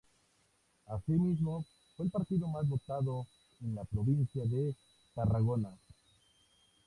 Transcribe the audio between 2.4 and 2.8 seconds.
más